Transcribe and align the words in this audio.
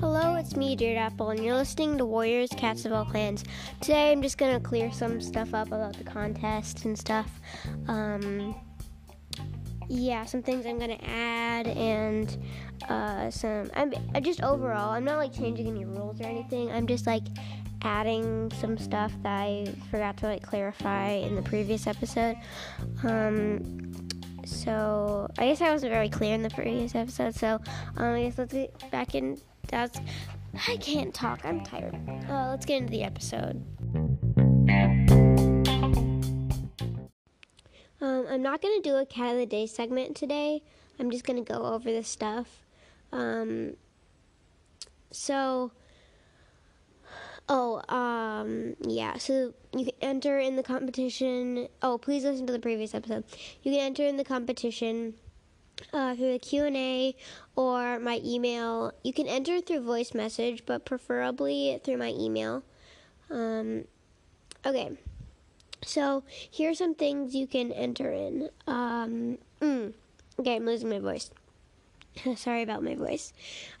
Hello, 0.00 0.34
it's 0.34 0.56
me, 0.56 0.74
Dear 0.74 0.98
Apple, 0.98 1.30
and 1.30 1.44
you're 1.44 1.54
listening 1.54 1.98
to 1.98 2.04
Warriors 2.04 2.50
Cats 2.56 2.84
of 2.84 2.92
All 2.92 3.04
Clans. 3.04 3.44
Today 3.80 4.10
I'm 4.10 4.20
just 4.20 4.36
gonna 4.36 4.58
clear 4.58 4.90
some 4.90 5.20
stuff 5.20 5.54
up 5.54 5.68
about 5.68 5.96
the 5.96 6.02
contest 6.02 6.84
and 6.84 6.98
stuff. 6.98 7.30
Um, 7.86 8.56
yeah, 9.88 10.24
some 10.24 10.42
things 10.42 10.66
I'm 10.66 10.80
gonna 10.80 10.98
add 11.04 11.68
and 11.68 12.36
uh, 12.88 13.30
some. 13.30 13.70
I'm 13.76 13.94
uh, 14.12 14.18
just 14.18 14.42
overall. 14.42 14.90
I'm 14.90 15.04
not 15.04 15.18
like 15.18 15.32
changing 15.32 15.68
any 15.68 15.84
rules 15.84 16.20
or 16.20 16.24
anything. 16.24 16.72
I'm 16.72 16.88
just 16.88 17.06
like 17.06 17.28
adding 17.82 18.50
some 18.60 18.76
stuff 18.78 19.12
that 19.22 19.42
I 19.42 19.72
forgot 19.92 20.16
to 20.18 20.26
like 20.26 20.42
clarify 20.42 21.10
in 21.10 21.36
the 21.36 21.42
previous 21.42 21.86
episode. 21.86 22.36
Um, 23.04 24.09
so 24.50 25.28
I 25.38 25.46
guess 25.46 25.60
I 25.60 25.70
wasn't 25.70 25.92
very 25.92 26.08
clear 26.08 26.34
in 26.34 26.42
the 26.42 26.50
previous 26.50 26.94
episode. 26.94 27.34
So 27.34 27.60
um, 27.96 28.14
I 28.14 28.22
guess 28.24 28.38
let's 28.38 28.52
get 28.52 28.90
back 28.90 29.14
in. 29.14 29.38
That's 29.68 30.00
I 30.68 30.76
can't 30.78 31.14
talk. 31.14 31.40
I'm 31.44 31.62
tired. 31.64 31.94
Uh, 32.28 32.48
let's 32.50 32.66
get 32.66 32.78
into 32.78 32.90
the 32.90 33.04
episode. 33.04 33.62
Um, 38.00 38.26
I'm 38.28 38.42
not 38.42 38.62
gonna 38.62 38.80
do 38.82 38.96
a 38.96 39.06
cat 39.06 39.32
of 39.32 39.38
the 39.38 39.46
day 39.46 39.66
segment 39.66 40.16
today. 40.16 40.62
I'm 40.98 41.10
just 41.10 41.24
gonna 41.24 41.42
go 41.42 41.62
over 41.62 41.92
the 41.92 42.02
stuff. 42.02 42.64
Um, 43.12 43.76
so, 45.10 45.72
oh, 47.50 47.82
um, 47.94 48.76
yeah. 48.80 49.18
So 49.18 49.52
you 49.76 49.84
can 49.84 49.94
enter 50.00 50.38
in 50.38 50.56
the 50.56 50.62
competition. 50.62 51.68
Oh, 51.82 51.98
please 51.98 52.24
listen 52.24 52.46
to 52.46 52.52
the 52.52 52.58
previous 52.58 52.94
episode. 52.94 53.24
You 53.62 53.72
can 53.72 53.80
enter 53.80 54.06
in 54.06 54.16
the 54.16 54.24
competition 54.24 55.14
uh, 55.92 56.14
through 56.14 56.32
the 56.32 56.38
Q 56.38 56.64
and 56.64 56.76
A 56.76 57.14
or 57.56 57.98
my 57.98 58.20
email. 58.24 58.92
You 59.02 59.12
can 59.12 59.26
enter 59.26 59.60
through 59.60 59.82
voice 59.82 60.14
message, 60.14 60.64
but 60.64 60.84
preferably 60.84 61.80
through 61.84 61.98
my 61.98 62.14
email. 62.16 62.62
Um, 63.30 63.84
okay. 64.64 64.92
So 65.82 66.22
here 66.50 66.70
are 66.70 66.74
some 66.74 66.94
things 66.94 67.34
you 67.34 67.46
can 67.46 67.72
enter 67.72 68.12
in. 68.12 68.50
Um, 68.66 69.38
mm, 69.60 69.92
okay, 70.38 70.56
I'm 70.56 70.66
losing 70.66 70.90
my 70.90 70.98
voice. 70.98 71.30
Sorry 72.36 72.62
about 72.62 72.84
my 72.84 72.94
voice. 72.94 73.32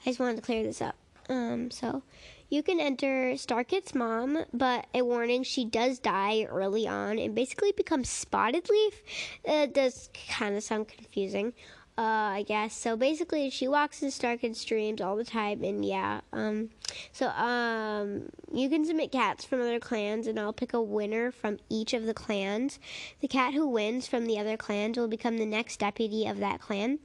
I 0.04 0.10
just 0.10 0.18
wanted 0.18 0.36
to 0.36 0.42
clear 0.42 0.62
this 0.62 0.80
up. 0.82 0.96
Um, 1.28 1.70
so 1.70 2.02
you 2.50 2.62
can 2.62 2.80
enter 2.80 3.32
Starkit's 3.36 3.94
mom, 3.94 4.44
but 4.52 4.86
a 4.94 5.02
warning: 5.02 5.42
she 5.42 5.64
does 5.64 5.98
die 5.98 6.44
early 6.44 6.86
on 6.86 7.18
and 7.18 7.34
basically 7.34 7.72
becomes 7.72 8.10
Spotted 8.10 8.68
Leaf. 8.68 9.02
It 9.44 9.72
does 9.72 10.10
kind 10.28 10.56
of 10.56 10.62
sound 10.62 10.88
confusing 10.88 11.54
uh, 12.00 12.32
I 12.32 12.44
guess. 12.48 12.74
So 12.74 12.96
basically, 12.96 13.50
she 13.50 13.68
walks 13.68 14.02
in 14.02 14.08
Starkit's 14.08 14.64
dreams 14.64 15.02
all 15.02 15.16
the 15.16 15.24
time, 15.24 15.62
and 15.62 15.84
yeah. 15.84 16.22
Um, 16.32 16.70
so 17.12 17.28
um, 17.28 18.30
you 18.50 18.70
can 18.70 18.86
submit 18.86 19.12
cats 19.12 19.44
from 19.44 19.60
other 19.60 19.78
clans, 19.78 20.26
and 20.26 20.40
I'll 20.40 20.54
pick 20.54 20.72
a 20.72 20.80
winner 20.80 21.30
from 21.30 21.58
each 21.68 21.92
of 21.92 22.06
the 22.06 22.14
clans. 22.14 22.78
The 23.20 23.28
cat 23.28 23.52
who 23.52 23.68
wins 23.68 24.06
from 24.06 24.24
the 24.24 24.38
other 24.38 24.56
clans 24.56 24.96
will 24.96 25.08
become 25.08 25.36
the 25.36 25.44
next 25.44 25.78
deputy 25.78 26.26
of 26.26 26.38
that 26.38 26.60
clan. 26.60 27.00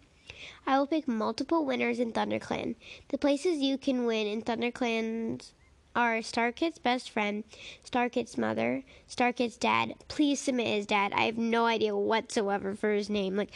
I 0.66 0.78
will 0.78 0.88
pick 0.88 1.08
multiple 1.08 1.66
winners 1.66 2.00
in 2.00 2.14
ThunderClan. 2.14 2.76
The 3.10 3.18
places 3.18 3.60
you 3.60 3.78
can 3.78 4.06
win 4.06 4.28
in 4.28 4.42
ThunderClans 4.42 5.52
are 5.96 6.22
Starkit's 6.22 6.78
best 6.78 7.10
friend, 7.10 7.44
Starkit's 7.84 8.38
mother, 8.38 8.84
Starkit's 9.08 9.58
dad. 9.58 9.96
Please 10.08 10.40
submit 10.40 10.68
his 10.68 10.86
dad. 10.86 11.14
I 11.14 11.24
have 11.24 11.38
no 11.38 11.66
idea 11.66 11.96
whatsoever 11.96 12.76
for 12.76 12.92
his 12.92 13.10
name. 13.10 13.36
Like, 13.36 13.52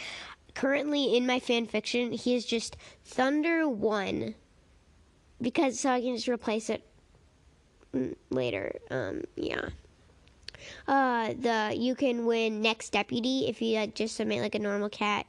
currently 0.55 1.17
in 1.17 1.27
my 1.27 1.39
fan 1.39 1.65
fiction, 1.65 2.11
he 2.11 2.35
is 2.35 2.45
just 2.45 2.77
Thunder 3.03 3.67
One, 3.67 4.35
because 5.41 5.79
so 5.79 5.89
I 5.89 6.01
can 6.01 6.15
just 6.15 6.27
replace 6.27 6.69
it 6.69 6.83
later. 8.29 8.73
Um, 8.89 9.23
yeah. 9.35 9.69
Uh, 10.87 11.33
the 11.39 11.73
you 11.75 11.95
can 11.95 12.25
win 12.25 12.61
next 12.61 12.91
deputy 12.91 13.47
if 13.47 13.61
you 13.61 13.77
like 13.77 13.95
just 13.95 14.15
submit 14.15 14.41
like 14.41 14.55
a 14.55 14.59
normal 14.59 14.89
cat 14.89 15.25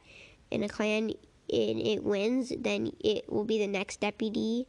in 0.51 0.65
a 0.65 0.69
clan 0.69 1.13
and 1.53 1.81
it 1.81 2.03
wins, 2.03 2.53
then 2.59 2.93
it 3.01 3.31
will 3.31 3.45
be 3.45 3.59
the 3.59 3.67
next 3.67 4.01
deputy. 4.01 4.67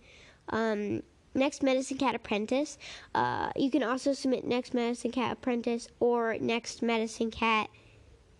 Um, 0.49 1.03
next 1.33 1.63
medicine 1.63 1.97
cat 1.97 2.15
apprentice. 2.15 2.77
Uh, 3.15 3.51
you 3.55 3.71
can 3.71 3.83
also 3.83 4.13
submit 4.13 4.45
next 4.45 4.73
medicine 4.73 5.11
cat 5.11 5.31
apprentice 5.31 5.87
or 5.99 6.37
next 6.39 6.81
medicine 6.81 7.31
cat. 7.31 7.69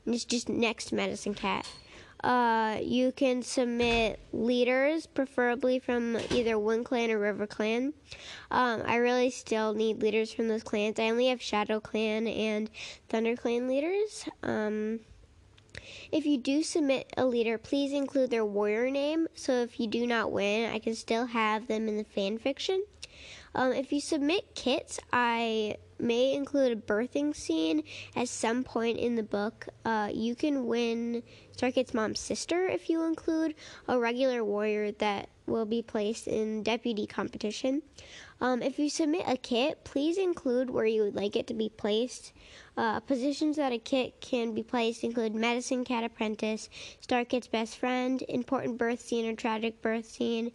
It's 0.05 0.25
just 0.25 0.49
next 0.49 0.91
medicine 0.91 1.33
cat. 1.33 1.67
Uh, 2.23 2.77
you 2.83 3.11
can 3.11 3.41
submit 3.41 4.19
leaders, 4.31 5.07
preferably 5.07 5.79
from 5.79 6.17
either 6.29 6.57
Wind 6.59 6.85
Clan 6.85 7.09
or 7.09 7.17
River 7.17 7.47
Clan. 7.47 7.93
Um, 8.51 8.83
I 8.85 8.97
really 8.97 9.31
still 9.31 9.73
need 9.73 10.01
leaders 10.01 10.31
from 10.31 10.47
those 10.47 10.61
clans. 10.61 10.99
I 10.99 11.09
only 11.09 11.27
have 11.27 11.41
Shadow 11.41 11.79
Clan 11.79 12.27
and 12.27 12.69
Thunder 13.09 13.35
Clan 13.35 13.67
leaders. 13.67 14.25
Um, 14.43 14.99
if 16.11 16.25
you 16.25 16.37
do 16.37 16.63
submit 16.63 17.11
a 17.17 17.25
leader, 17.25 17.57
please 17.57 17.93
include 17.93 18.29
their 18.29 18.45
warrior 18.45 18.89
name. 18.89 19.27
So 19.33 19.53
if 19.61 19.79
you 19.79 19.87
do 19.87 20.07
not 20.07 20.31
win, 20.31 20.71
I 20.71 20.79
can 20.79 20.95
still 20.95 21.25
have 21.25 21.67
them 21.67 21.87
in 21.87 21.97
the 21.97 22.03
fan 22.03 22.37
fiction. 22.37 22.83
Um, 23.53 23.73
if 23.73 23.91
you 23.91 23.99
submit 23.99 24.55
kits, 24.55 24.99
I 25.11 25.75
may 26.01 26.33
include 26.33 26.71
a 26.71 26.75
birthing 26.75 27.35
scene 27.35 27.83
at 28.15 28.27
some 28.27 28.63
point 28.63 28.97
in 28.97 29.15
the 29.15 29.23
book. 29.23 29.67
Uh, 29.85 30.09
you 30.13 30.35
can 30.35 30.65
win 30.65 31.23
Starkit's 31.55 31.93
mom's 31.93 32.19
sister 32.19 32.67
if 32.67 32.89
you 32.89 33.03
include 33.03 33.55
a 33.87 33.99
regular 33.99 34.43
warrior 34.43 34.91
that 34.93 35.29
will 35.45 35.65
be 35.65 35.81
placed 35.81 36.27
in 36.27 36.63
deputy 36.63 37.05
competition. 37.05 37.81
Um, 38.39 38.63
if 38.63 38.79
you 38.79 38.89
submit 38.89 39.23
a 39.27 39.37
kit, 39.37 39.83
please 39.83 40.17
include 40.17 40.69
where 40.69 40.85
you 40.85 41.03
would 41.03 41.15
like 41.15 41.35
it 41.35 41.45
to 41.47 41.53
be 41.53 41.69
placed. 41.69 42.33
Uh, 42.75 42.99
positions 43.01 43.57
that 43.57 43.71
a 43.71 43.77
kit 43.77 44.19
can 44.21 44.53
be 44.53 44.63
placed 44.63 45.03
include 45.03 45.35
medicine 45.35 45.83
cat 45.83 46.03
apprentice, 46.03 46.69
Starkit's 47.01 47.47
best 47.47 47.77
friend, 47.77 48.23
important 48.29 48.77
birth 48.77 49.01
scene 49.01 49.29
or 49.29 49.35
tragic 49.35 49.81
birth 49.81 50.09
scene, 50.09 50.51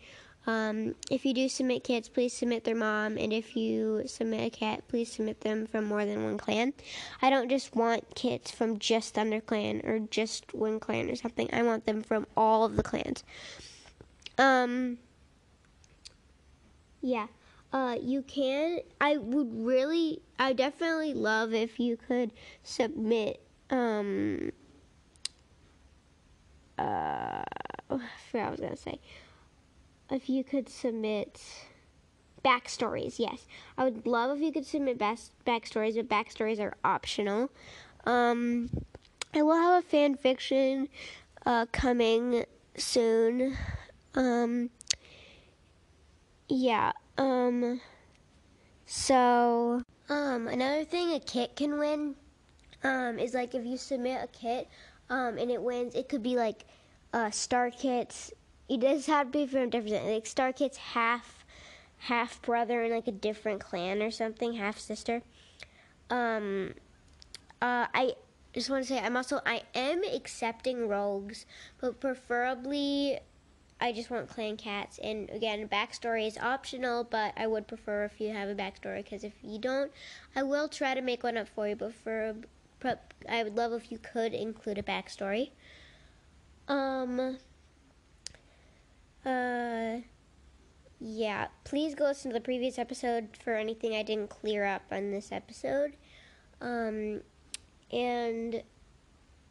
um, 0.46 0.94
if 1.10 1.26
you 1.26 1.34
do 1.34 1.48
submit 1.48 1.82
kits, 1.82 2.08
please 2.08 2.32
submit 2.32 2.62
their 2.62 2.76
mom, 2.76 3.18
and 3.18 3.32
if 3.32 3.56
you 3.56 4.02
submit 4.06 4.46
a 4.46 4.50
cat, 4.56 4.86
please 4.86 5.10
submit 5.10 5.40
them 5.40 5.66
from 5.66 5.84
more 5.84 6.04
than 6.04 6.22
one 6.22 6.38
clan. 6.38 6.72
I 7.20 7.30
don't 7.30 7.48
just 7.48 7.74
want 7.74 8.14
kits 8.14 8.52
from 8.52 8.78
just 8.78 9.14
Thunder 9.14 9.40
Clan 9.40 9.82
or 9.84 9.98
just 9.98 10.54
one 10.54 10.78
clan 10.78 11.10
or 11.10 11.16
something. 11.16 11.48
I 11.52 11.64
want 11.64 11.84
them 11.84 12.00
from 12.00 12.26
all 12.36 12.64
of 12.64 12.76
the 12.76 12.84
clans. 12.84 13.24
Um, 14.38 14.98
yeah. 17.00 17.26
Uh, 17.72 17.96
you 18.00 18.22
can. 18.22 18.78
I 19.00 19.16
would 19.16 19.52
really. 19.52 20.22
I 20.38 20.52
definitely 20.52 21.12
love 21.12 21.52
if 21.52 21.80
you 21.80 21.96
could 21.96 22.30
submit. 22.62 23.40
Um. 23.68 24.52
Uh, 26.78 27.42
I 27.90 27.98
forgot 28.30 28.32
what 28.32 28.46
I 28.46 28.50
was 28.50 28.60
gonna 28.60 28.76
say 28.76 29.00
if 30.10 30.28
you 30.28 30.44
could 30.44 30.68
submit 30.68 31.40
backstories. 32.44 33.18
Yes, 33.18 33.46
I 33.76 33.84
would 33.84 34.06
love 34.06 34.36
if 34.36 34.42
you 34.42 34.52
could 34.52 34.66
submit 34.66 34.98
best 34.98 35.32
backstories, 35.46 35.96
but 35.96 36.08
backstories 36.08 36.60
are 36.60 36.74
optional. 36.84 37.50
Um, 38.04 38.70
I 39.34 39.42
will 39.42 39.56
have 39.56 39.84
a 39.84 39.86
fan 39.86 40.14
fiction 40.14 40.88
uh, 41.44 41.66
coming 41.72 42.44
soon. 42.76 43.56
Um, 44.14 44.70
yeah. 46.48 46.92
Um, 47.18 47.80
so 48.86 49.82
um, 50.08 50.48
another 50.48 50.84
thing 50.84 51.12
a 51.12 51.20
kit 51.20 51.56
can 51.56 51.78
win 51.78 52.14
um, 52.84 53.18
is 53.18 53.34
like 53.34 53.54
if 53.54 53.64
you 53.64 53.76
submit 53.76 54.22
a 54.22 54.28
kit 54.28 54.68
um, 55.10 55.38
and 55.38 55.50
it 55.50 55.60
wins, 55.60 55.94
it 55.94 56.08
could 56.08 56.22
be 56.22 56.36
like 56.36 56.64
uh, 57.12 57.30
star 57.30 57.70
kits 57.70 58.32
it 58.68 58.80
does 58.80 59.06
have 59.06 59.32
to 59.32 59.38
be 59.38 59.46
from 59.46 59.70
different 59.70 60.06
like 60.06 60.26
Star 60.26 60.52
Kit's 60.52 60.78
half 60.78 61.44
half 61.98 62.42
brother 62.42 62.82
in 62.82 62.92
like 62.92 63.08
a 63.08 63.12
different 63.12 63.60
clan 63.60 64.02
or 64.02 64.10
something, 64.10 64.54
half 64.54 64.78
sister. 64.78 65.22
Um 66.10 66.74
uh 67.62 67.86
I 67.94 68.14
just 68.52 68.70
want 68.70 68.84
to 68.84 68.88
say 68.88 68.98
I'm 68.98 69.16
also 69.16 69.40
I 69.46 69.62
am 69.74 70.02
accepting 70.04 70.88
rogues, 70.88 71.46
but 71.80 72.00
preferably 72.00 73.20
I 73.80 73.92
just 73.92 74.10
want 74.10 74.28
clan 74.28 74.56
cats. 74.56 74.98
And 74.98 75.28
again, 75.30 75.68
backstory 75.68 76.26
is 76.26 76.38
optional, 76.38 77.04
but 77.04 77.34
I 77.36 77.46
would 77.46 77.68
prefer 77.68 78.04
if 78.04 78.20
you 78.20 78.32
have 78.32 78.48
a 78.48 78.54
backstory 78.54 79.04
because 79.04 79.22
if 79.22 79.34
you 79.42 79.58
don't, 79.58 79.92
I 80.34 80.42
will 80.42 80.68
try 80.68 80.94
to 80.94 81.02
make 81.02 81.22
one 81.22 81.36
up 81.36 81.48
for 81.48 81.68
you. 81.68 81.76
But 81.76 81.92
for 81.92 82.34
I 83.28 83.42
would 83.42 83.56
love 83.56 83.72
if 83.72 83.92
you 83.92 83.98
could 83.98 84.32
include 84.32 84.78
a 84.78 84.82
backstory. 84.82 85.50
Um. 86.68 87.38
Uh, 89.26 90.02
yeah, 91.00 91.48
please 91.64 91.94
go 91.94 92.04
listen 92.04 92.30
to 92.30 92.34
the 92.34 92.40
previous 92.40 92.78
episode 92.78 93.28
for 93.42 93.54
anything 93.54 93.94
I 93.94 94.02
didn't 94.02 94.30
clear 94.30 94.64
up 94.64 94.82
on 94.92 95.10
this 95.10 95.32
episode. 95.32 95.94
Um, 96.60 97.22
and 97.90 98.62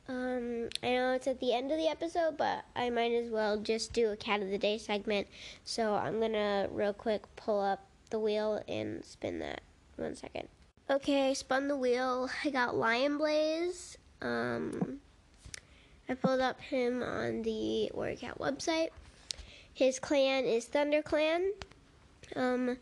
um, 0.07 0.69
I 0.81 0.88
know 0.88 1.12
it's 1.13 1.27
at 1.27 1.39
the 1.39 1.54
end 1.54 1.72
of 1.72 1.77
the 1.77 1.88
episode, 1.88 2.38
but 2.38 2.63
I 2.75 2.89
might 2.89 3.12
as 3.12 3.30
well 3.30 3.57
just 3.57 3.92
do 3.92 4.12
a 4.12 4.16
cat 4.16 4.42
of 4.42 4.50
the 4.50 4.57
day 4.57 4.77
segment. 4.77 5.27
So 5.66 5.95
I'm 5.95 6.19
gonna 6.19 6.68
real 6.71 6.94
quick 6.94 7.24
pull 7.36 7.60
up 7.60 7.86
the 8.12 8.19
wheel 8.19 8.63
and 8.68 9.04
spin 9.04 9.39
that. 9.39 9.62
One 9.98 10.16
second. 10.16 10.48
Okay, 10.89 11.33
spun 11.33 11.68
the 11.68 11.78
wheel. 11.78 12.30
I 12.44 12.50
got 12.50 12.75
Lion 12.75 13.18
Blaze. 13.18 13.98
Um, 14.21 15.00
I 16.07 16.13
pulled 16.13 16.42
up 16.42 16.62
him 16.62 17.01
on 17.01 17.42
the 17.42 17.92
Warrior 17.94 18.18
Cat 18.18 18.39
website. 18.39 18.89
His 19.75 20.00
clan 20.00 20.45
is 20.45 20.63
Thunder 20.63 21.01
Clan. 21.01 21.51
Um, 22.33 22.77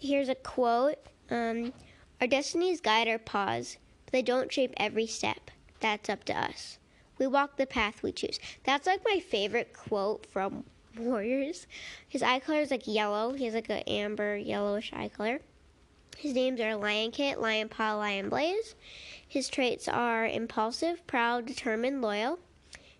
here's 0.00 0.28
a 0.28 0.36
quote. 0.36 0.94
Um, 1.28 1.72
our 2.20 2.28
destinies 2.28 2.80
guide 2.80 3.08
our 3.08 3.18
paws, 3.18 3.78
but 4.04 4.12
they 4.12 4.22
don't 4.22 4.52
shape 4.52 4.72
every 4.76 5.08
step. 5.08 5.50
That's 5.80 6.08
up 6.08 6.22
to 6.26 6.38
us. 6.38 6.78
We 7.18 7.26
walk 7.26 7.56
the 7.56 7.66
path 7.66 8.00
we 8.00 8.12
choose. 8.12 8.38
That's 8.62 8.86
like 8.86 9.00
my 9.04 9.18
favorite 9.18 9.72
quote 9.72 10.24
from 10.24 10.62
Warriors. 10.96 11.66
His 12.08 12.22
eye 12.22 12.38
color 12.38 12.60
is 12.60 12.70
like 12.70 12.86
yellow. 12.86 13.32
He 13.32 13.46
has 13.46 13.54
like 13.54 13.68
an 13.68 13.78
amber 13.78 14.36
yellowish 14.36 14.92
eye 14.92 15.08
color. 15.08 15.40
His 16.16 16.32
names 16.32 16.60
are 16.60 16.76
Lion 16.76 17.10
Kit, 17.10 17.40
Lion 17.40 17.68
Paw, 17.68 17.96
Lion 17.96 18.28
Blaze. 18.28 18.76
His 19.26 19.48
traits 19.48 19.88
are 19.88 20.24
impulsive, 20.24 21.04
proud, 21.08 21.44
determined, 21.44 22.02
loyal. 22.02 22.38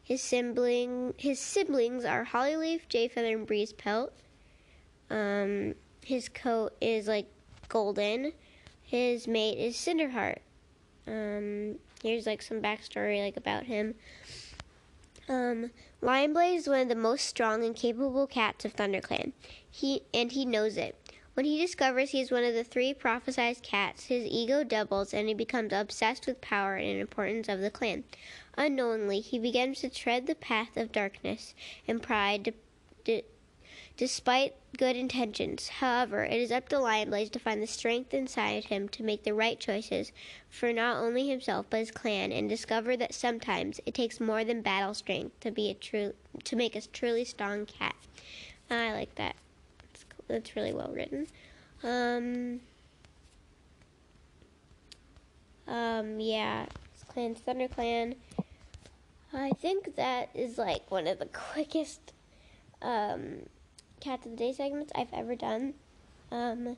His 0.06 0.22
sibling 0.22 1.14
his 1.18 1.40
siblings 1.40 2.04
are 2.04 2.26
Hollyleaf, 2.26 2.86
Jayfeather, 2.88 3.34
and 3.34 3.44
Breeze 3.44 3.72
Pelt. 3.72 4.12
Um, 5.10 5.74
his 6.04 6.28
coat 6.28 6.76
is 6.80 7.08
like 7.08 7.26
golden. 7.68 8.32
His 8.84 9.26
mate 9.26 9.58
is 9.58 9.74
Cinderheart. 9.74 10.38
Um, 11.08 11.80
here's 12.04 12.24
like 12.24 12.40
some 12.40 12.62
backstory 12.62 13.20
like 13.20 13.36
about 13.36 13.64
him. 13.64 13.96
Um, 15.28 15.70
is 16.00 16.68
one 16.68 16.82
of 16.82 16.88
the 16.88 16.94
most 16.94 17.26
strong 17.26 17.64
and 17.64 17.74
capable 17.74 18.28
cats 18.28 18.64
of 18.64 18.76
ThunderClan. 18.76 19.32
He 19.68 20.02
and 20.14 20.30
he 20.30 20.46
knows 20.46 20.76
it. 20.76 20.94
When 21.34 21.44
he 21.44 21.60
discovers 21.60 22.10
he 22.10 22.20
is 22.20 22.30
one 22.30 22.44
of 22.44 22.54
the 22.54 22.64
three 22.64 22.94
prophesized 22.94 23.62
cats, 23.62 24.04
his 24.04 24.24
ego 24.24 24.62
doubles 24.62 25.12
and 25.12 25.26
he 25.26 25.34
becomes 25.34 25.72
obsessed 25.72 26.26
with 26.28 26.40
power 26.40 26.76
and 26.76 27.00
importance 27.00 27.48
of 27.48 27.60
the 27.60 27.70
clan. 27.70 28.04
Unknowingly, 28.56 29.20
he 29.20 29.38
begins 29.38 29.80
to 29.80 29.90
tread 29.90 30.26
the 30.26 30.34
path 30.34 30.76
of 30.76 30.92
darkness 30.92 31.54
and 31.86 32.02
pride, 32.02 32.54
despite 33.96 34.54
good 34.78 34.96
intentions. 34.96 35.68
However, 35.68 36.24
it 36.24 36.40
is 36.40 36.50
up 36.50 36.68
to 36.70 36.76
Lionblaze 36.76 37.30
to 37.32 37.38
find 37.38 37.62
the 37.62 37.66
strength 37.66 38.14
inside 38.14 38.64
him 38.64 38.88
to 38.90 39.02
make 39.02 39.24
the 39.24 39.34
right 39.34 39.60
choices 39.60 40.12
for 40.48 40.72
not 40.72 40.96
only 40.96 41.28
himself 41.28 41.66
but 41.68 41.80
his 41.80 41.90
clan, 41.90 42.32
and 42.32 42.48
discover 42.48 42.96
that 42.96 43.14
sometimes 43.14 43.80
it 43.84 43.94
takes 43.94 44.20
more 44.20 44.42
than 44.44 44.62
battle 44.62 44.94
strength 44.94 45.38
to 45.40 45.50
be 45.50 45.70
a 45.70 45.74
true 45.74 46.14
to 46.44 46.56
make 46.56 46.74
a 46.74 46.80
truly 46.80 47.24
strong 47.24 47.66
cat. 47.66 47.94
I 48.70 48.92
like 48.92 49.14
that. 49.16 49.36
That's, 49.80 50.04
that's 50.28 50.56
really 50.56 50.72
well 50.72 50.92
written. 50.94 51.26
Um, 51.82 52.60
um, 55.68 56.20
yeah, 56.20 56.66
clan's 57.08 57.38
Thunder 57.40 57.68
Clan. 57.68 58.14
I 59.32 59.50
think 59.50 59.96
that 59.96 60.30
is 60.34 60.58
like 60.58 60.90
one 60.90 61.06
of 61.06 61.18
the 61.18 61.26
quickest 61.52 62.12
um, 62.82 63.46
Cat 64.00 64.24
of 64.24 64.32
the 64.32 64.36
Day 64.36 64.52
segments 64.52 64.92
I've 64.94 65.12
ever 65.12 65.34
done. 65.34 65.74
Um, 66.30 66.76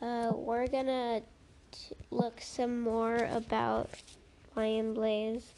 uh, 0.00 0.32
we're 0.34 0.66
gonna 0.66 1.22
t- 1.70 1.94
look 2.10 2.40
some 2.40 2.80
more 2.80 3.16
about 3.30 3.90
Lion 4.56 4.94
Blaze. 4.94 5.52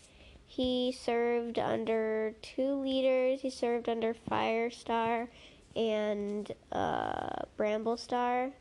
He 0.47 0.93
served 0.93 1.59
under 1.59 2.35
two 2.43 2.75
leaders. 2.75 3.41
He 3.41 3.51
served 3.51 3.89
under 3.89 4.15
Firestar 4.15 5.29
and 5.75 6.51
uh, 6.71 7.43
Bramblestar. 7.59 8.53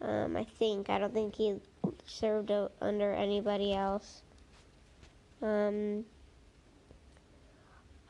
Um, 0.00 0.36
I 0.36 0.44
think. 0.44 0.90
I 0.90 0.98
don't 0.98 1.14
think 1.14 1.36
he 1.36 1.56
served 2.06 2.50
under 2.80 3.12
anybody 3.12 3.74
else. 3.74 4.22
Um, 5.42 6.04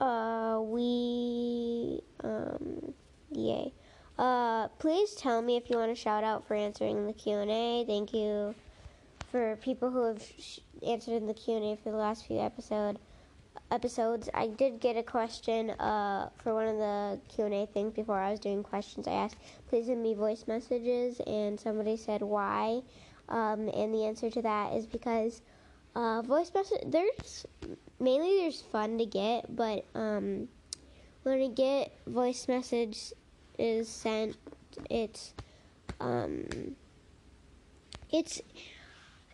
uh, 0.01 0.61
we, 0.63 2.01
um, 2.23 2.95
yay. 3.33 3.73
Uh, 4.19 4.69
please 4.79 5.15
tell 5.15 5.43
me 5.43 5.57
if 5.57 5.71
you 5.71 5.77
want 5.77 5.93
a 5.93 5.95
shout 5.95 6.25
out 6.25 6.47
for 6.47 6.55
answering 6.55 7.07
the 7.07 7.13
Q&A. 7.13 7.85
Thank 7.87 8.13
you 8.13 8.55
for 9.31 9.57
people 9.57 9.91
who 9.91 10.07
have 10.07 10.23
sh- 10.23 10.61
answered 10.87 11.15
in 11.15 11.27
the 11.27 11.35
Q&A 11.35 11.77
for 11.77 11.91
the 11.91 11.97
last 11.97 12.27
few 12.27 12.41
episode 12.41 12.99
episodes. 13.71 14.29
I 14.35 14.49
did 14.49 14.81
get 14.81 14.97
a 14.97 15.03
question 15.03 15.71
uh, 15.71 16.31
for 16.43 16.55
one 16.55 16.69
of 16.69 16.77
the 16.77 17.21
Q&A 17.29 17.67
things 17.67 17.93
before 17.93 18.19
I 18.19 18.31
was 18.31 18.41
doing 18.41 18.63
questions. 18.63 19.07
I 19.07 19.13
asked, 19.13 19.37
please 19.69 19.87
send 19.87 20.03
me 20.03 20.15
voice 20.15 20.45
messages, 20.47 21.21
and 21.27 21.59
somebody 21.59 21.97
said 21.97 22.23
why. 22.23 22.83
Um, 23.29 23.69
and 23.69 23.93
the 23.95 24.05
answer 24.07 24.31
to 24.31 24.43
that 24.43 24.73
is 24.73 24.87
because 24.87 25.43
uh, 25.95 26.23
voice 26.23 26.51
message, 26.55 26.81
there's 26.87 27.47
mainly 28.01 28.39
there's 28.41 28.61
fun 28.61 28.99
to 28.99 29.07
get, 29.07 29.55
but 29.55 29.85
um, 29.95 30.49
when 31.23 31.41
I 31.43 31.49
get 31.49 31.93
voice 32.07 32.49
message 32.49 33.13
is 33.59 33.89
sent, 33.89 34.37
it's 34.89 35.35
um, 36.01 36.77
it's 38.11 38.41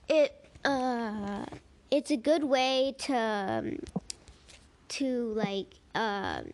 it 0.09 0.49
uh, 0.65 1.45
it's 1.91 2.11
a 2.11 2.17
good 2.17 2.45
way 2.45 2.95
to 2.99 3.17
um, 3.17 3.79
to 4.89 5.33
like 5.35 5.75
um, 5.95 6.51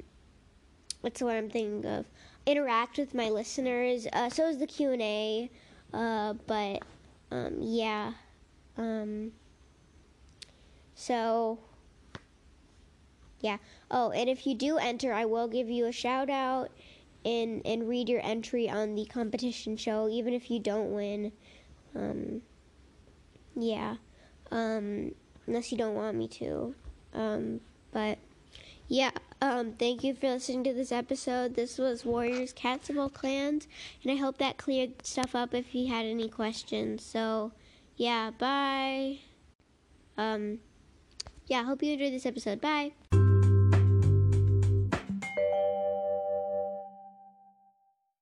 what's 1.00 1.22
what 1.22 1.36
I'm 1.36 1.50
thinking 1.50 1.86
of 1.86 2.06
interact 2.46 2.98
with 2.98 3.14
my 3.14 3.28
listeners. 3.28 4.06
Uh, 4.12 4.28
so 4.30 4.48
is 4.48 4.58
the 4.58 4.66
Q 4.66 4.92
and 4.92 5.02
A, 5.02 5.50
uh, 5.92 6.34
but 6.46 6.82
um, 7.30 7.56
yeah. 7.60 8.12
Um, 8.76 9.32
so, 10.94 11.58
yeah. 13.40 13.58
Oh, 13.90 14.10
and 14.10 14.28
if 14.28 14.46
you 14.46 14.54
do 14.54 14.78
enter, 14.78 15.12
I 15.12 15.24
will 15.24 15.48
give 15.48 15.68
you 15.68 15.86
a 15.86 15.92
shout 15.92 16.30
out 16.30 16.70
and 17.24 17.62
and 17.64 17.88
read 17.88 18.08
your 18.08 18.24
entry 18.24 18.68
on 18.68 18.94
the 18.94 19.04
competition 19.06 19.76
show, 19.76 20.08
even 20.08 20.34
if 20.34 20.50
you 20.50 20.58
don't 20.58 20.92
win. 20.92 21.32
Um, 21.94 22.42
yeah. 23.56 23.96
Um, 24.50 25.14
unless 25.46 25.72
you 25.72 25.78
don't 25.78 25.94
want 25.94 26.16
me 26.16 26.28
to. 26.28 26.74
Um, 27.14 27.60
but 27.92 28.18
yeah. 28.88 29.10
Um, 29.42 29.72
thank 29.72 30.04
you 30.04 30.12
for 30.14 30.28
listening 30.28 30.64
to 30.64 30.74
this 30.74 30.92
episode. 30.92 31.54
This 31.54 31.78
was 31.78 32.04
Warriors 32.04 32.52
Cats 32.52 32.90
of 32.90 32.98
All 32.98 33.08
Clans, 33.08 33.66
and 34.02 34.12
I 34.12 34.16
hope 34.16 34.36
that 34.36 34.58
cleared 34.58 35.06
stuff 35.06 35.34
up 35.34 35.54
if 35.54 35.74
you 35.74 35.86
had 35.86 36.04
any 36.04 36.28
questions. 36.28 37.02
So, 37.02 37.52
yeah. 37.96 38.30
Bye. 38.30 39.20
Um 40.18 40.58
yeah, 41.50 41.60
I 41.60 41.64
hope 41.64 41.82
you 41.82 41.92
enjoyed 41.92 42.12
this 42.12 42.26
episode. 42.26 42.60
Bye. 42.60 42.92